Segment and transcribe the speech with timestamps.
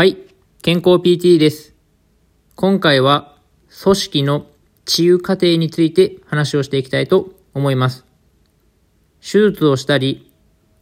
[0.00, 0.16] はい、
[0.62, 1.74] 健康 PT です。
[2.54, 3.36] 今回は
[3.82, 4.46] 組織の
[4.86, 8.06] 治癒過程について話をしていきたいと思います。
[9.20, 10.32] 手術をしたり、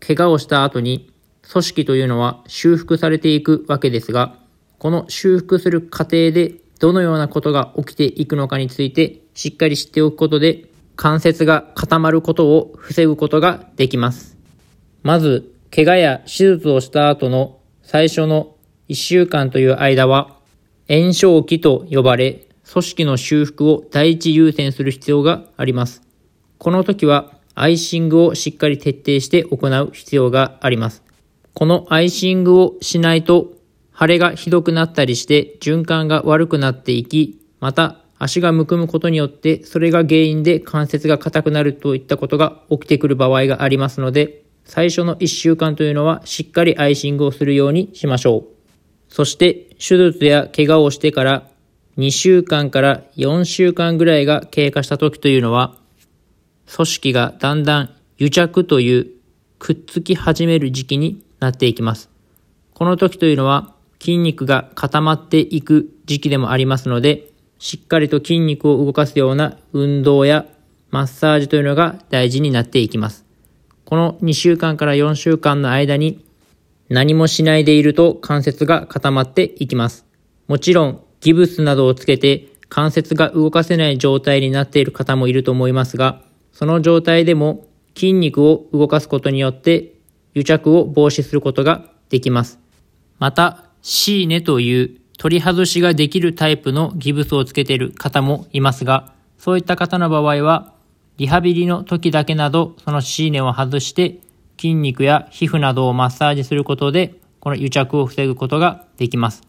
[0.00, 1.10] 怪我をした後に
[1.50, 4.36] 組織というのは修復されていくわけですが、
[4.78, 14.36] この修復する過程でどのようなことが起きていくのかについてしっかり知っておくことで関節が固まることを防ぐことができます。
[15.02, 18.55] まず、怪我や手術をした後の最初の
[18.88, 20.36] 1週間という間は、
[20.88, 26.02] 炎症期と呼ばれ、組織の修復を第一優先する必要があります。
[26.58, 31.02] この時は、アイシングをしっかり徹底して行う必要があります。
[31.54, 33.54] このアイシングをしないと、
[33.98, 48.55] 腫れがひどくなったりして循環が悪くなっていき、また足がむくむことによってそれが原因で関節が硬くなるといったことが起きてくる場合がありますので、最初の1週間というのはしっかりアイシングをするようにしましょう。
[49.08, 51.48] そして手術や怪我をしてから
[51.98, 55.76] 2週間から4週間ぐらいが経過した時というのは、
[56.74, 59.06] 組織がだんだん癒着という
[59.58, 62.10] くっつき始める時期になっていきます。
[62.74, 70.44] この時というのは筋肉が固まっていく時期でもありますので、しっかりと筋肉を動かすような運動や
[70.90, 73.24] マッサージというのが大事になっていきます。
[73.86, 76.25] この2週間から4週間の間に
[76.88, 80.06] 何もしないでいると関節が固まっていきます。
[80.46, 89.94] もちろんギブスなどをつけて関節が動かせない状態になっている方もいると思いますが、その状態でも筋肉を動かすことによって
[90.34, 92.58] 癒着を防止することができます。
[93.18, 100.74] また、シーネという取り外しができるタイプのギブスをつけている方もいますが、そういった方の場合は、
[101.16, 104.18] リハビリの時だけなど、そのシーネを外して、
[104.58, 109.42] 筋肉や皮膚などをマッサージすることで、この癒着を防ぐことができます。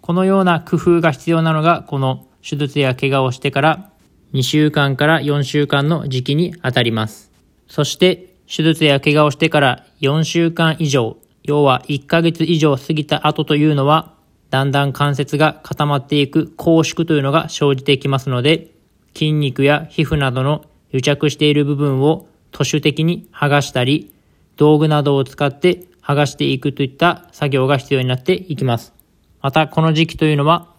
[0.00, 3.90] このような工夫が必要なのが、この手術や怪我をしてから
[4.34, 7.32] 2週間から4週間の時期にあたります。
[7.66, 14.14] そして、手術や怪我をしてから4週間以上、要は1ヶ月以上過ぎた後というのは、
[14.50, 18.70] だんだん関節が固まっていく拘縮というのが生じてきますので、
[19.14, 24.12] 筋肉や皮膚などの癒着している部分を都市的に剥がしたり、
[24.58, 28.92] 道具などを使って剥がしていくといった作業が必要になっていきます。
[29.40, 30.74] また、この時期というのは、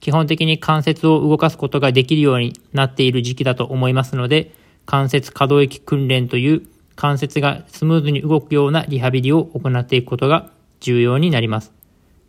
[0.00, 4.52] 基本的に関節を動かすことができるようになっている時期だと思いますので、
[4.84, 6.62] 関節可動域訓練という
[6.94, 10.50] 関節がスムーズに動くようなリハビリを行っていくことが
[10.80, 11.72] 重要になります。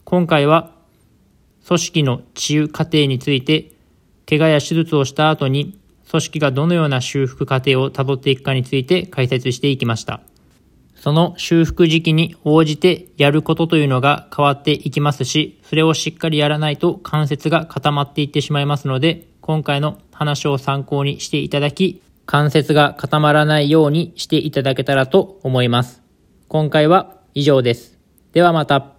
[0.06, 0.72] 今回は
[1.68, 3.74] 組織の治癒過程について、
[4.28, 5.78] 怪我や手術をした後に
[6.10, 10.22] 組織がどのような修復過程をたどっていくかについて解説していきました。
[11.00, 26.02] その修復時期に応じてやることというのが変わっていきますし、それをしっかりやらないと関節が固まっていってしまいますので、今回の話を参考にしていただき、関節が固まらないようにしていただけたらと思います。
[26.50, 27.98] 今回は以上です。
[28.34, 28.97] ではまた。